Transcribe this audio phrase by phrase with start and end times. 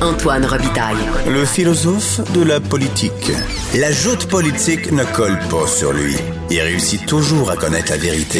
[0.00, 0.96] Antoine Robitaille.
[1.26, 3.32] Le philosophe de la politique.
[3.74, 6.14] La joute politique ne colle pas sur lui.
[6.50, 8.38] Il réussit toujours à connaître la vérité.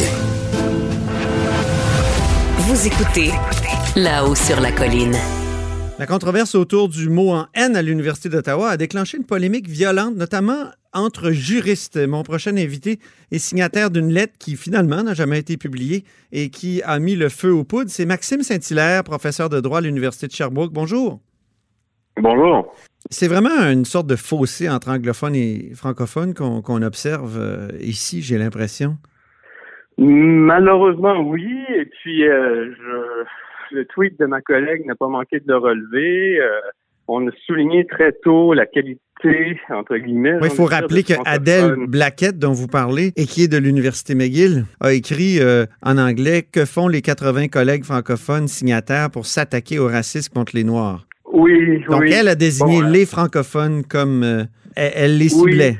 [2.58, 3.32] Vous écoutez
[3.96, 5.16] là-haut sur la colline.
[5.98, 10.15] La controverse autour du mot en haine à l'Université d'Ottawa a déclenché une polémique violente,
[10.15, 11.97] notamment entre juristes.
[11.97, 13.01] Mon prochain invité
[13.33, 17.29] est signataire d'une lettre qui finalement n'a jamais été publiée et qui a mis le
[17.29, 17.91] feu aux poudres.
[17.91, 20.73] C'est Maxime Saint-Hilaire, professeur de droit à l'Université de Sherbrooke.
[20.73, 21.20] Bonjour.
[22.20, 22.74] Bonjour.
[23.11, 28.38] C'est vraiment une sorte de fossé entre anglophones et francophones qu'on observe euh, ici, j'ai
[28.38, 28.97] l'impression.
[29.97, 31.48] Malheureusement, oui.
[31.74, 32.74] Et puis, euh,
[33.70, 36.41] le tweet de ma collègue n'a pas manqué de le relever.
[36.41, 36.60] Euh,
[37.07, 40.37] on a souligné très tôt la qualité, entre guillemets.
[40.43, 44.66] il faut rappeler que Adèle Blackett, dont vous parlez, et qui est de l'Université McGill,
[44.80, 45.38] a écrit
[45.82, 50.65] en anglais Que font les 80 collègues francophones signataires pour s'attaquer au racisme contre les
[50.65, 51.08] Noirs?
[51.32, 54.45] Oui, Donc, elle a désigné les francophones comme euh,
[54.76, 55.76] elle, les ciblait.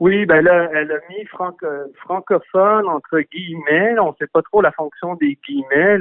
[0.00, 0.26] Oui.
[0.26, 3.98] ben là, elle a mis francophone entre guillemets.
[3.98, 5.98] On ne sait pas trop la fonction des guillemets.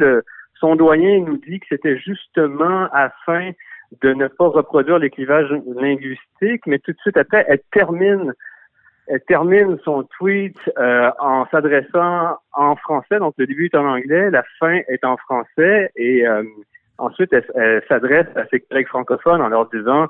[0.59, 3.52] son doyen nous dit que c'était justement afin
[4.02, 8.34] de ne pas reproduire les clivages linguistiques, mais tout de suite après, elle termine
[9.08, 14.30] elle termine son tweet euh, en s'adressant en français, donc le début est en anglais,
[14.30, 16.44] la fin est en français, et euh,
[16.98, 20.08] Ensuite, elle, s'adresse à ses collègues francophones en leur disant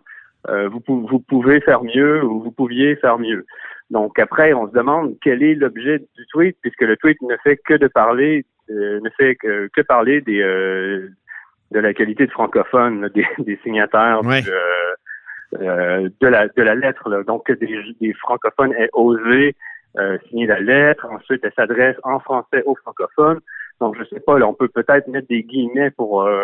[0.49, 3.45] euh, vous, vous, pouvez faire mieux ou vous pouviez faire mieux.
[3.89, 7.57] Donc après, on se demande quel est l'objet du tweet, puisque le tweet ne fait
[7.57, 11.09] que de parler, euh, ne fait que, que parler des euh,
[11.71, 17.09] de la qualité de francophone des, des, signataires euh, de la de la lettre.
[17.09, 17.23] Là.
[17.23, 19.55] Donc des, des francophones aient osé
[20.29, 21.07] signer la lettre.
[21.09, 23.39] Ensuite, elle s'adresse en français aux francophones.
[23.79, 26.43] Donc, je sais pas, là, on peut peut-être mettre des guillemets pour euh,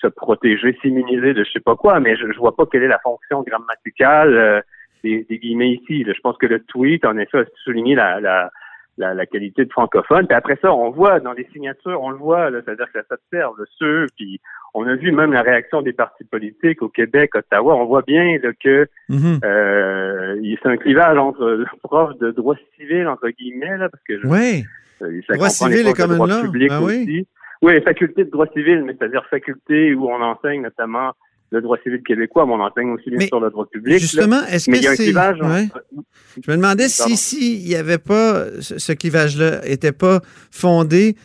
[0.00, 2.88] se protéger, s'immuniser de je sais pas quoi, mais je, je vois pas quelle est
[2.88, 4.60] la fonction grammaticale euh,
[5.02, 6.04] des, guillemets ici.
[6.06, 8.50] Je pense que le tweet, en effet, a souligné la, la,
[8.98, 10.26] la, qualité de francophone.
[10.26, 13.54] Puis après ça, on voit dans les signatures, on le voit, c'est-à-dire que ça s'observe,
[13.58, 14.40] le ce, puis
[14.74, 17.76] on a vu même la réaction des partis politiques au Québec, Ottawa.
[17.76, 19.44] On voit bien que mm-hmm.
[19.44, 24.26] euh, c'est un clivage entre le prof de droit civil, entre guillemets, là, parce que
[24.26, 24.64] oui.
[25.02, 26.42] Euh, droit civil est comme là.
[26.42, 27.26] Ben oui.
[27.62, 31.12] oui, faculté de droit civil, mais c'est-à-dire faculté où on enseigne notamment
[31.50, 33.98] le droit civil québécois, mais on enseigne aussi bien sûr le droit public.
[33.98, 35.12] Justement, est-ce que c'est...
[35.12, 40.20] Je me demandais si s'il n'y avait pas ce, clivage-là, n'était pas
[40.50, 41.16] fondé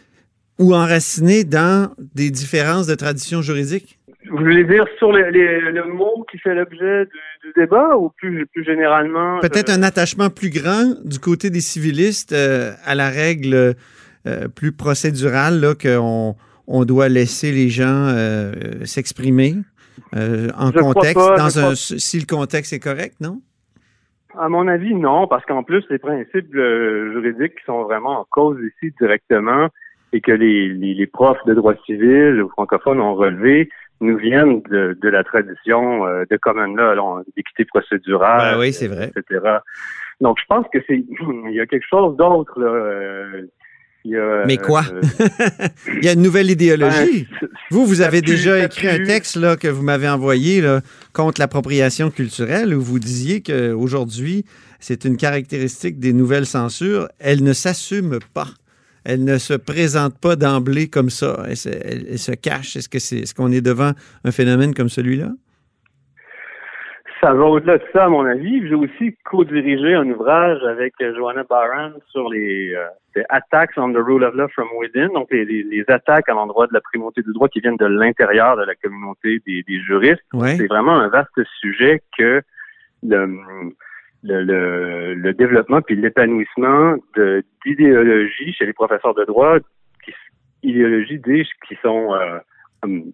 [0.60, 4.00] ou enraciné dans des différences de tradition juridique?
[4.30, 7.06] Vous voulez dire sur le mot qui fait l'objet
[7.44, 9.40] du, débat ou plus, plus généralement?
[9.42, 13.76] Peut-être un attachement plus grand du côté des civilistes euh, à la règle
[14.26, 16.36] euh, plus procédurale qu'on
[16.68, 18.54] on doit laisser les gens euh,
[18.86, 19.56] s'exprimer?
[20.14, 23.42] En contexte, dans un, si le contexte est correct, non?
[24.38, 28.58] À mon avis, non, parce qu'en plus, les principes juridiques qui sont vraiment en cause
[28.62, 29.70] ici directement
[30.12, 33.70] et que les, les profs de droit civil ou francophones ont relevé,
[34.02, 38.88] nous viennent de, de la tradition euh, de common law, d'équité procédurale, ben oui, c'est
[38.88, 39.12] vrai.
[39.16, 39.60] etc.
[40.22, 41.04] Donc, je pense que c'est
[41.50, 42.60] il y a quelque chose d'autre
[44.06, 44.84] Euh, Mais quoi?
[44.92, 45.02] Euh,
[45.98, 47.28] il y a une nouvelle idéologie.
[47.42, 50.82] Ben, vous, vous avez déjà écrit un texte là, que vous m'avez envoyé là,
[51.14, 54.46] contre l'appropriation culturelle où vous disiez qu'aujourd'hui,
[54.80, 58.48] c'est une caractéristique des nouvelles censures, elles ne s'assument pas
[59.06, 61.44] elle ne se présente pas d'emblée comme ça.
[61.48, 62.76] Elle se, cache.
[62.76, 63.92] Est-ce que c'est, est-ce qu'on est devant
[64.24, 65.32] un phénomène comme celui-là?
[67.24, 68.68] Ça va au-delà de ça, à mon avis.
[68.68, 74.26] J'ai aussi co-dirigé un ouvrage avec Joanna Barron sur les, euh, attacks on the rule
[74.26, 77.62] of law from within, donc les, attaques à l'endroit de la primauté du droit qui
[77.62, 80.22] viennent de l'intérieur de la communauté des, juristes.
[80.34, 82.42] C'est vraiment un vaste sujet que
[83.04, 83.38] le,
[84.24, 86.98] le, le, développement puis l'épanouissement
[87.66, 89.60] d'idéologies chez les professeurs de droit,
[90.04, 90.12] qui,
[90.62, 92.40] idéologies dis qui sont euh,
[92.84, 93.14] hum,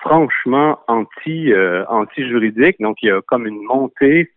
[0.00, 2.80] franchement anti euh, anti juridiques.
[2.80, 4.30] Donc il y a comme une montée,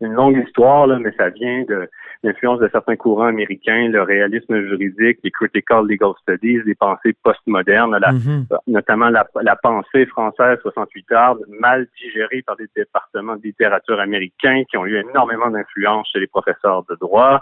[0.00, 1.88] une longue histoire là, mais ça vient de
[2.24, 7.94] l'influence de certains courants américains, le réalisme juridique, les critical legal studies, les pensées postmodernes,
[7.94, 8.58] mm-hmm.
[8.66, 14.64] notamment la, la, pensée française 68 heures, mal digérée par des départements de littérature américains
[14.68, 17.40] qui ont eu énormément d'influence chez les professeurs de droit.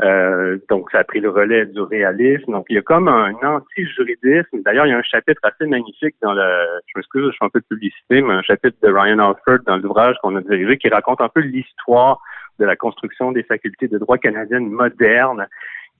[0.00, 2.52] Euh, donc, ça a pris le relais du réalisme.
[2.52, 4.62] Donc, il y a comme un anti-juridisme.
[4.64, 6.42] D'ailleurs, il y a un chapitre assez magnifique dans le,
[6.86, 9.76] je m'excuse, je fais un peu de publicité, mais un chapitre de Ryan Alford dans
[9.76, 12.20] l'ouvrage qu'on a dirigé qui raconte un peu l'histoire
[12.58, 15.46] de la construction des facultés de droit canadiennes modernes,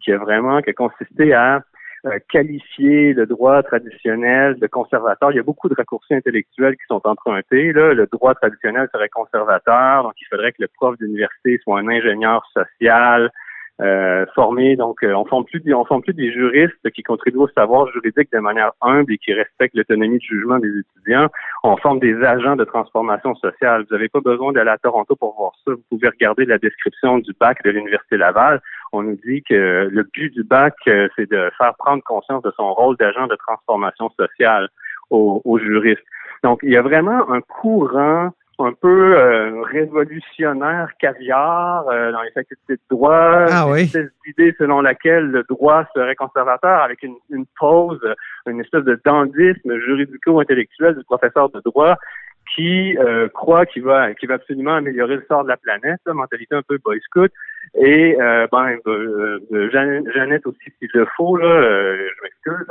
[0.01, 1.63] qui a vraiment qui a consisté à
[2.05, 5.31] euh, qualifier le droit traditionnel de conservateur.
[5.31, 7.73] Il y a beaucoup de raccourcis intellectuels qui sont empruntés.
[7.73, 7.95] Là.
[7.95, 12.45] Le droit traditionnel serait conservateur, donc il faudrait que le prof d'université soit un ingénieur
[12.53, 13.31] social,
[13.81, 14.77] euh, formés.
[14.77, 18.31] Donc, euh, on forme plus, on forme plus des juristes qui contribuent au savoir juridique
[18.33, 21.29] de manière humble et qui respectent l'autonomie de jugement des étudiants.
[21.65, 23.85] On forme des agents de transformation sociale.
[23.89, 25.73] Vous n'avez pas besoin d'aller à Toronto pour voir ça.
[25.73, 28.61] Vous pouvez regarder la description du bac de l'Université Laval.
[28.93, 32.53] On nous dit que le but du bac, euh, c'est de faire prendre conscience de
[32.57, 34.69] son rôle d'agent de transformation sociale
[35.11, 36.05] aux, aux juristes.
[36.45, 42.31] Donc, il y a vraiment un courant un peu euh, révolutionnaire caviar euh, dans les
[42.31, 43.47] facultés de droit.
[43.51, 43.87] Ah oui.
[43.89, 48.01] Cette idée selon laquelle le droit serait conservateur avec une, une pause,
[48.47, 51.97] une espèce de dandisme juridico-intellectuel du professeur de droit
[52.55, 56.15] qui euh, croit qu'il va qu'il va absolument améliorer le sort de la planète, la
[56.15, 57.33] mentalité un peu boy scout.
[57.75, 59.71] Et euh, ben euh,
[60.15, 62.67] Jeannette, aussi s'il le faut là, je m'excuse,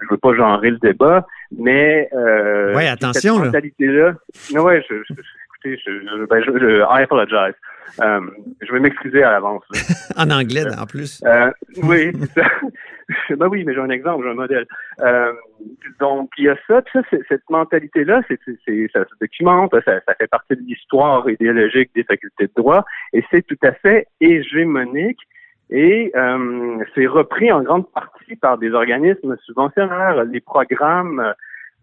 [0.00, 4.14] je veux pas genrer le débat, mais euh, ouais attention cette mentalité là.
[4.52, 5.14] Ouais, je, je,
[5.64, 7.54] écoutez, je, ben, je, je, I apologize.
[8.00, 8.20] Euh,
[8.60, 9.64] je vais m'excuser à l'avance.
[10.16, 11.22] en anglais, en plus.
[11.24, 11.50] Euh,
[11.82, 12.12] oui,
[13.30, 14.66] ben oui, mais j'ai un exemple, j'ai un modèle.
[15.00, 15.32] Euh,
[16.00, 18.38] donc, il y a ça, ça cette mentalité-là, c'est,
[18.92, 23.24] ça se documente, ça, ça fait partie de l'histoire idéologique des facultés de droit, et
[23.30, 25.20] c'est tout à fait hégémonique.
[25.68, 26.12] Et
[26.94, 31.34] c'est repris en grande partie par des organismes subventionnaires, les programmes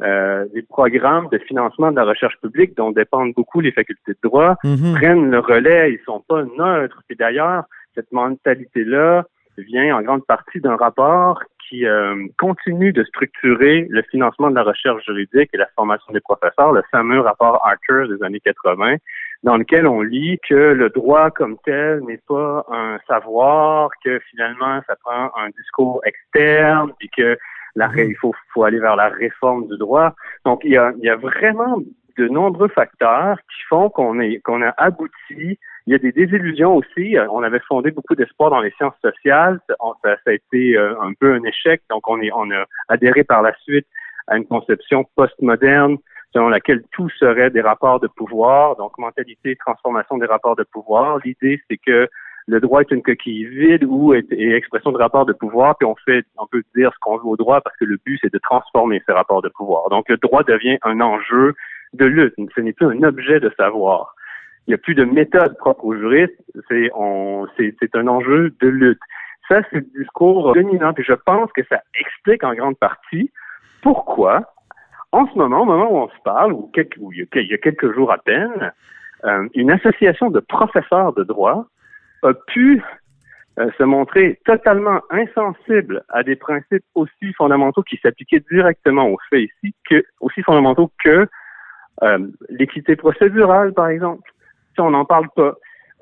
[0.03, 4.17] euh, les programmes de financement de la recherche publique dont dépendent beaucoup les facultés de
[4.23, 4.95] droit Mhm.
[4.95, 7.01] prennent le relais, ils sont pas neutres.
[7.09, 7.63] Et d'ailleurs,
[7.95, 9.25] cette mentalité-là
[9.57, 14.63] vient en grande partie d'un rapport qui euh, continue de structurer le financement de la
[14.63, 18.97] recherche juridique et la formation des professeurs, le fameux rapport Archer des années 80,
[19.43, 24.81] dans lequel on lit que le droit comme tel n'est pas un savoir, que finalement
[24.87, 27.37] ça prend un discours externe, et que
[27.75, 30.13] la, il faut, faut aller vers la réforme du droit.
[30.45, 31.79] Donc il y a, il y a vraiment
[32.17, 35.57] de nombreux facteurs qui font qu'on est qu'on a abouti.
[35.85, 37.17] Il y a des désillusions aussi.
[37.31, 39.59] On avait fondé beaucoup d'espoir dans les sciences sociales.
[39.79, 41.81] On, ça, ça, a été euh, un peu un échec.
[41.89, 43.87] Donc on est on a adhéré par la suite
[44.27, 45.97] à une conception postmoderne
[46.33, 48.75] selon laquelle tout serait des rapports de pouvoir.
[48.77, 51.19] Donc mentalité, transformation des rapports de pouvoir.
[51.25, 52.07] L'idée c'est que
[52.47, 55.85] le droit est une coquille vide ou est, est, expression de rapport de pouvoir, puis
[55.85, 58.33] on fait, on peut dire ce qu'on veut au droit parce que le but c'est
[58.33, 59.89] de transformer ces rapports de pouvoir.
[59.89, 61.55] Donc le droit devient un enjeu
[61.93, 62.33] de lutte.
[62.55, 64.13] Ce n'est plus un objet de savoir.
[64.67, 66.33] Il n'y a plus de méthode propre aux juristes.
[66.69, 68.99] C'est un enjeu de lutte.
[69.47, 70.93] Ça, c'est le discours dominant.
[70.97, 73.29] Et je pense que ça explique en grande partie
[73.81, 74.53] pourquoi,
[75.11, 77.93] en ce moment, au moment où on se parle, ou, ou il, y a, quelques
[77.93, 78.71] jours à peine,
[79.25, 81.65] euh, une association de professeurs de droit
[82.23, 82.81] a pu
[83.59, 89.49] euh, se montrer totalement insensible à des principes aussi fondamentaux qui s'appliquaient directement aux faits
[89.63, 91.27] ici, que aussi fondamentaux que
[92.01, 94.31] euh, l'équité procédurale, par exemple.
[94.73, 95.53] Si on n'en parle pas.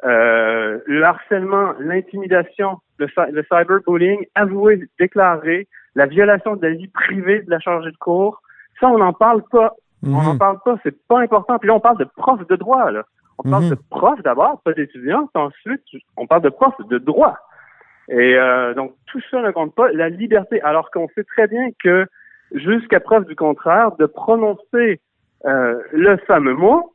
[0.04, 7.42] Euh, le harcèlement, l'intimidation, le, le cyberbullying, avoué, déclaré, la violation de la vie privée
[7.42, 8.42] de la chargée de cours,
[8.80, 9.74] ça, on n'en parle pas.
[10.04, 11.60] On n'en parle pas, c'est pas important.
[11.60, 13.04] Puis là, on parle de profs de droit, là.
[13.44, 13.70] On parle -hmm.
[13.72, 15.84] de profs d'abord, pas d'étudiants, ensuite,
[16.18, 17.38] on parle de profs de droit.
[18.10, 19.92] Et euh, donc, tout ça ne compte pas.
[19.92, 22.06] La liberté, alors qu'on sait très bien que,
[22.54, 25.00] jusqu'à preuve du contraire, de prononcer
[25.46, 26.94] euh, le fameux mot,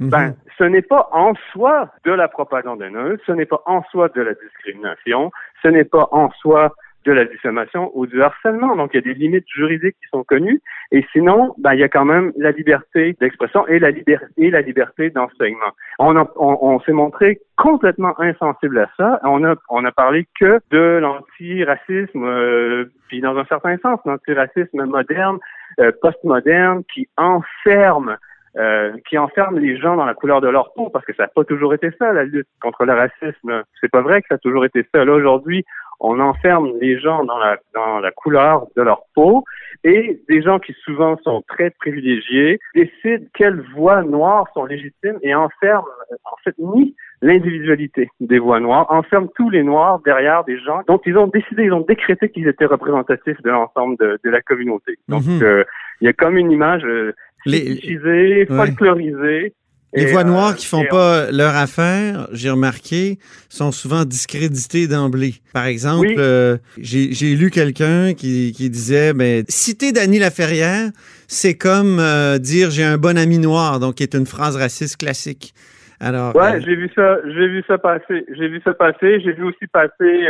[0.00, 0.10] -hmm.
[0.10, 4.08] ben, ce n'est pas en soi de la propagande haineuse, ce n'est pas en soi
[4.16, 5.30] de la discrimination,
[5.62, 8.76] ce n'est pas en soi de la diffamation ou du harcèlement.
[8.76, 10.60] Donc, il y a des limites juridiques qui sont connues.
[10.90, 15.72] Et sinon, ben, il y a quand même la liberté d'expression et la, liberté d'enseignement.
[15.98, 19.20] On s'est montré complètement insensible à ça.
[19.24, 24.84] On a, on a parlé que de l'antiracisme, euh, puis dans un certain sens, l'antiracisme
[24.84, 25.38] moderne,
[25.80, 28.16] euh, postmoderne, qui enferme
[28.58, 31.28] euh, qui enferme les gens dans la couleur de leur peau, parce que ça n'a
[31.28, 33.62] pas toujours été ça, la lutte contre le racisme.
[33.80, 35.06] C'est pas vrai que ça a toujours été ça.
[35.06, 35.64] Là, aujourd'hui,
[36.02, 39.44] on enferme les gens dans la, dans la couleur de leur peau
[39.84, 45.34] et des gens qui souvent sont très privilégiés décident quelles voix noires sont légitimes et
[45.34, 45.86] enferment,
[46.24, 51.00] en fait, ni l'individualité des voix noires, enferment tous les noirs derrière des gens dont
[51.06, 54.98] ils ont décidé, ils ont décrété qu'ils étaient représentatifs de l'ensemble de, de, la communauté.
[55.08, 55.44] Donc, il mm -hmm.
[55.44, 55.64] euh,
[56.00, 57.14] y a comme une image euh,
[57.46, 58.46] les...
[58.46, 59.54] folklorisée.
[59.94, 63.18] Les voix noires euh, qui font pas leur affaire, j'ai remarqué,
[63.50, 65.34] sont souvent discréditées d'emblée.
[65.52, 66.14] Par exemple, oui.
[66.18, 70.90] euh, j'ai lu quelqu'un qui, qui, disait, ben, citer Dany Laferrière,
[71.28, 74.96] c'est comme euh, dire j'ai un bon ami noir, donc qui est une phrase raciste
[74.96, 75.52] classique.
[76.00, 79.44] Alors, ouais, j'ai vu ça, j'ai vu ça passer, j'ai vu ça passer, j'ai vu
[79.44, 80.26] aussi passer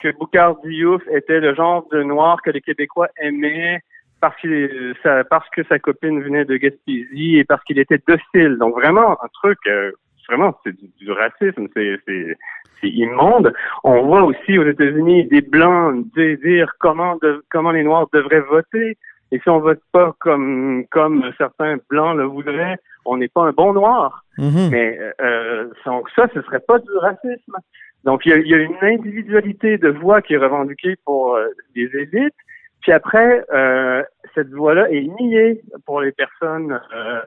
[0.00, 3.80] que Boucard Diouf était le genre de noir que les Québécois aimaient
[4.20, 4.94] parce, qu'il,
[5.30, 8.56] parce que sa copine venait de Gaspésie et parce qu'il était docile.
[8.58, 9.92] Donc vraiment un truc, euh,
[10.28, 12.36] vraiment c'est du, racisme, c'est, c'est,
[12.80, 13.52] c'est immonde.
[13.84, 18.96] On voit aussi aux États-Unis des blancs dire comment de, comment les noirs devraient voter.
[19.30, 23.52] Et si on vote pas comme comme certains blancs le voudraient, on n'est pas un
[23.52, 24.24] bon noir.
[24.38, 24.70] Mm-hmm.
[24.70, 27.56] Mais euh, donc ça, ce serait pas du racisme.
[28.04, 32.34] Donc il y a, une individualité de voix qui est revendiquée pour euh, les élites.
[32.82, 34.02] Puis après, euh,
[34.34, 36.78] cette voix-là est niée pour les personnes.
[36.94, 37.20] Euh,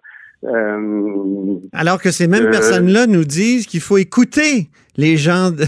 [0.43, 5.65] euh, Alors que ces mêmes personnes-là nous disent qu'il faut écouter les gens de,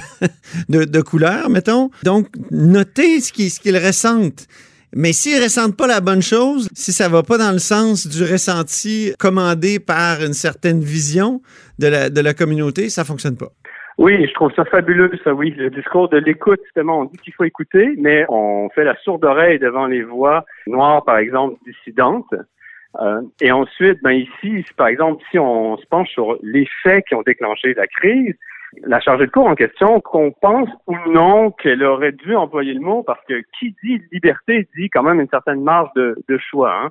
[0.86, 1.92] de, couleur, mettons.
[2.04, 4.48] Donc, noter ce qu'ils ce qu'ils ressentent.
[4.96, 8.24] Mais s'ils ressentent pas la bonne chose, si ça va pas dans le sens du
[8.24, 11.42] ressenti commandé par une certaine vision
[11.80, 13.52] de la, de la communauté, ça fonctionne pas.
[13.98, 15.52] Oui, je trouve ça fabuleux, ça, oui.
[15.52, 19.24] Le discours de l'écoute, justement, on dit qu'il faut écouter, mais on fait la sourde
[19.24, 22.34] oreille devant les voix noires, par exemple, dissidentes.
[23.02, 27.16] Euh, et ensuite, ben ici, par exemple, si on se penche sur les faits qui
[27.16, 28.36] ont déclenché la crise,
[28.84, 32.80] la chargée de cours en question, qu'on pense ou non qu'elle aurait dû employer le
[32.80, 36.74] mot, parce que qui dit liberté dit quand même une certaine marge de, de choix.
[36.74, 36.90] Hein.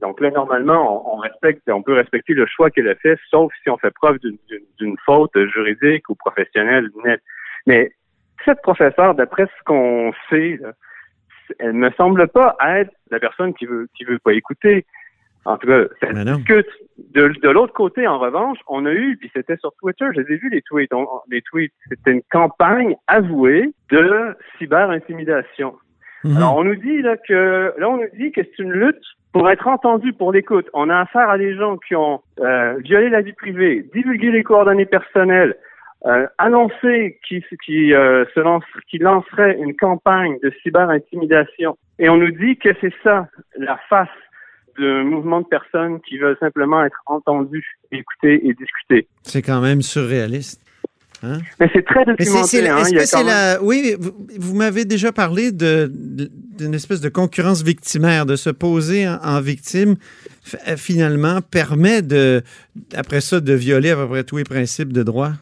[0.00, 3.70] Donc là, normalement, on, respecte, on peut respecter le choix qu'elle a fait, sauf si
[3.70, 7.22] on fait preuve d'une faute juridique ou professionnelle nette.
[7.66, 7.90] Mais
[8.44, 10.60] cette professeure, d'après ce qu'on sait,
[11.58, 14.86] elle me semble pas être la personne qui veut qui veut pas écouter.
[15.44, 16.68] En tout cas, ça discute.
[17.14, 20.34] De, de l'autre côté, en revanche, on a eu, puis c'était sur Twitter, je les
[20.34, 20.92] ai vus les tweets.
[21.30, 25.74] les tweets, c'était une campagne avouée de cyber-intimidation.
[26.24, 26.36] Mhm.
[26.36, 29.50] Alors, on nous dit là que là, on nous dit que c'est une lutte pour
[29.50, 30.66] être entendu pour l'écoute.
[30.72, 34.42] On a affaire à des gens qui ont euh, violé la vie privée, divulgué les
[34.42, 35.56] coordonnées personnelles,
[36.06, 41.76] euh, annoncé qui, qui, euh, se lance, qui lancerait une campagne de cyber-intimidation.
[41.98, 44.08] Et on nous dit que c'est ça, la face
[44.78, 49.08] d'un mouvement de personnes qui veulent simplement être entendues, écoutées et discutées.
[49.22, 50.67] C'est quand même surréaliste.
[51.22, 51.38] Hein?
[51.58, 52.68] Mais c'est très documenté.
[52.68, 52.84] Hein?
[52.84, 53.62] c'est la...
[53.62, 53.96] Oui,
[54.38, 59.96] vous, m'avez déjà parlé d'une espèce de concurrence victimaire, de se poser en, victime,
[60.68, 62.42] euh, finalement, permet de,
[62.94, 65.32] après ça, de violer à peu près tous les principes de droit.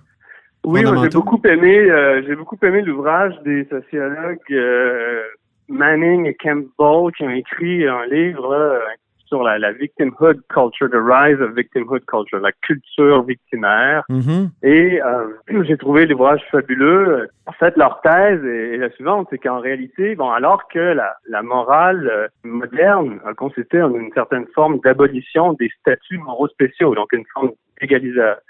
[0.64, 5.22] Oui, j'ai beaucoup aimé, euh, j'ai beaucoup aimé l'ouvrage des sociologues euh,
[5.68, 8.80] Manning et Campbell qui ont écrit un livre là,
[9.26, 14.04] sur la, la, victimhood culture, the rise of victimhood culture, la culture victimaire.
[14.10, 14.48] Mm-hmm.
[14.62, 17.28] Et euh, j'ai trouvé l'ouvrage fabuleux.
[17.46, 21.42] En fait, leur thèse est, la suivante, c'est qu'en réalité, bon, alors que la, la
[21.42, 27.12] morale euh, moderne a consisté en une certaine forme d'abolition des statuts moraux spéciaux, donc
[27.12, 28.40] une forme d'égalisa,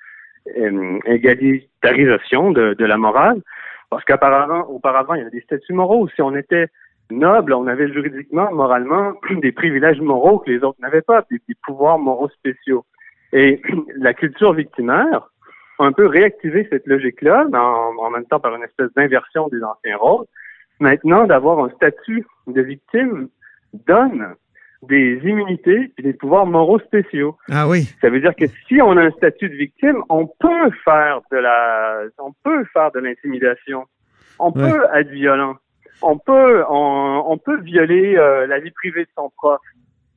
[0.59, 3.41] euh, égalitarisation de, de la morale,
[3.91, 6.09] parce qu'auparavant, auparavant, il y avait des statuts moraux.
[6.15, 6.69] Si on était
[7.11, 11.99] noble, on avait juridiquement, moralement, des privilèges moraux que les autres n'avaient pas, des, pouvoirs
[11.99, 12.85] moraux spéciaux.
[13.33, 13.61] Et
[13.97, 15.29] la culture victimaire
[15.79, 19.63] a un peu réactivé cette logique-là, en, en, même temps par une espèce d'inversion des
[19.63, 20.27] anciens rôles.
[20.81, 23.29] Maintenant, d'avoir un statut de victime
[23.87, 24.35] donne
[24.83, 27.37] des immunités et des pouvoirs moraux spéciaux.
[27.51, 27.89] Ah oui.
[28.01, 31.39] Ça veut dire que si on a un statut de victime, on peut faire de
[31.39, 33.85] la, on peut faire de l'intimidation.
[34.39, 35.57] On peut être violent
[36.03, 39.61] on peut on, peut violer euh, la vie privée de son prof.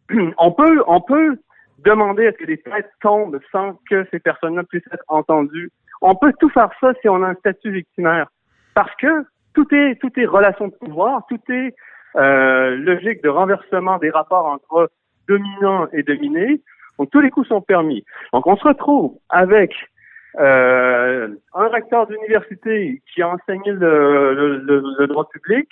[0.38, 1.38] on peut on peut
[1.79, 5.71] demander à ce que des têtes tombent sans que ces personnes-là puissent être entendues.
[6.01, 8.27] On peut tout faire ça si on a un statut victimaire.
[8.74, 11.75] Parce que tout est tout est relation de pouvoir, tout est
[12.15, 14.91] euh, logique de renversement des rapports entre
[15.27, 16.62] dominants et dominés.
[16.98, 18.03] Donc tous les coups sont permis.
[18.33, 19.74] Donc on se retrouve avec
[20.39, 25.67] euh, un recteur d'université qui a enseigné le, le, droit public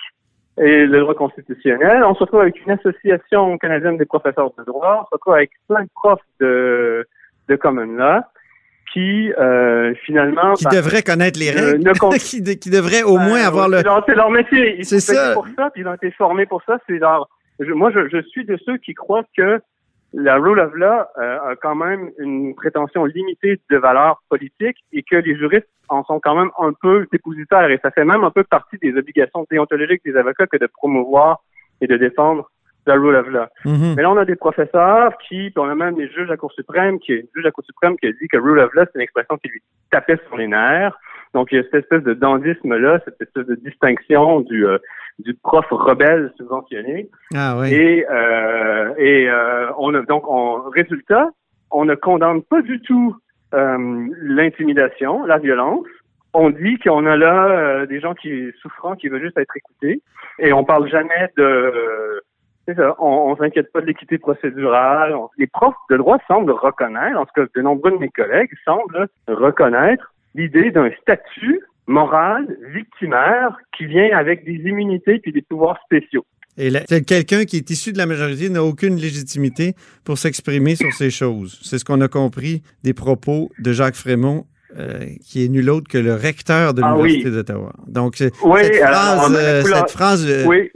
[0.58, 2.04] et le droit constitutionnel.
[2.04, 5.00] On se retrouve avec une association canadienne des professeurs de droit.
[5.02, 7.06] On se retrouve avec plein de profs de,
[7.48, 8.20] de common law
[8.92, 13.82] qui euh, finalement qui devraient connaître les règles, qui, qui devraient au moins avoir le
[14.06, 15.34] c'est leur métier ils sont ça.
[15.34, 17.28] pour ça puis ils ont été formés pour ça c'est leur
[17.60, 19.60] moi je, je suis de ceux qui croient que
[20.12, 25.02] la rule of law euh, a quand même une prétention limitée de valeur politique et
[25.02, 28.30] que les juristes en sont quand même un peu dépositaires et ça fait même un
[28.30, 31.40] peu partie des obligations déontologiques des avocats que de promouvoir
[31.80, 32.50] et de défendre
[32.86, 33.46] la rule of law.
[33.64, 33.94] Mm-hmm.
[33.96, 36.36] Mais là, on a des professeurs qui, puis on a même des juges à la
[36.38, 38.72] Cour suprême, qui est juge à la Cour suprême qui a dit que rule of
[38.72, 40.98] law, c'est une expression qui lui tapait sur les nerfs.
[41.34, 44.78] Donc, il y a cette espèce de dandisme-là, cette espèce de distinction du, euh,
[45.18, 47.08] du prof rebelle subventionné.
[47.34, 47.72] Ah oui.
[47.72, 51.28] Et, euh, et euh, on a donc en résultat,
[51.70, 53.16] on ne condamne pas du tout
[53.54, 55.86] euh, l'intimidation, la violence.
[56.34, 60.02] on dit qu'on a là euh, des gens qui souffrant, qui veulent juste être écoutés,
[60.38, 62.22] et on parle jamais de
[62.76, 65.14] ça, on, on s'inquiète pas de l'équité procédurale.
[65.38, 69.08] les profs de droit semblent reconnaître, en tout cas de nombreux de mes collègues semblent
[69.26, 76.24] reconnaître l'idée d'un statut moral victimaire qui vient avec des immunités puis des pouvoirs spéciaux.
[76.58, 76.72] Et
[77.06, 81.60] quelqu'un qui est issu de la majorité n'a aucune légitimité pour s'exprimer sur ces choses.
[81.62, 84.44] C'est ce qu'on a compris des propos de Jacques Frémont
[84.76, 87.72] euh, qui est nul autre que le recteur de ah l'Université d'Ottawa.
[87.86, 90.68] Donc, cette, phrase, euh, cette phrase euh,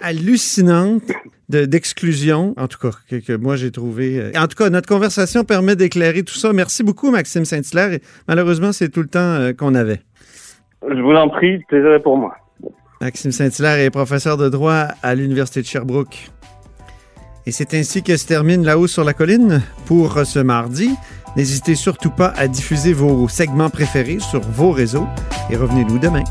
[0.00, 1.04] hallucinante
[1.48, 4.32] d'exclusion, en tout cas, que, moi j'ai trouvé.
[4.36, 6.52] En tout cas, notre conversation permet d'éclairer tout ça.
[6.52, 8.00] Merci beaucoup, Maxime Saint-Hilaire.
[8.26, 10.00] Malheureusement, c'est tout le temps qu'on avait.
[10.82, 12.36] Je vous en prie, plaisir pour moi.
[13.00, 16.30] Maxime Saint-Hilaire est professeur de droit à l'Université de Sherbrooke.
[17.46, 20.90] Et c'est ainsi que se termine La Haut sur la colline pour ce mardi.
[21.36, 25.06] N'hésitez surtout pas à diffuser vos segments préférés sur vos réseaux
[25.50, 26.24] et revenez-nous demain.